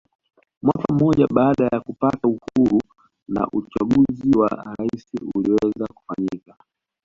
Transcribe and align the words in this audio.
Mwaka 0.61 0.93
mmoja 0.93 1.27
baada 1.27 1.65
ya 1.71 1.79
kupata 1.79 2.27
uhuru 2.27 2.81
na 3.27 3.47
uchaguzi 3.47 4.37
wa 4.37 4.51
urais 4.75 5.07
uliweza 5.35 5.87
kufanyika 5.93 6.55